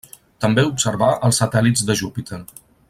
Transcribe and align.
També 0.45 0.63
observà 0.69 1.11
els 1.29 1.41
satèl·lits 1.43 1.87
de 1.91 2.01
Júpiter. 2.03 2.45